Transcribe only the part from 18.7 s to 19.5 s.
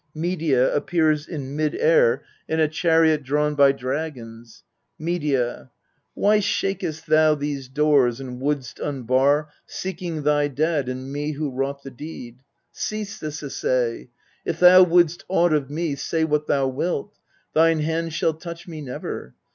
never.